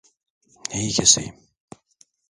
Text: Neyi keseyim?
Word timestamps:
Neyi 0.69 0.91
keseyim? 0.91 1.35